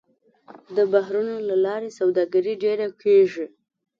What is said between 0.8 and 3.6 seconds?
بحرونو له لارې سوداګري ډېره کېږي.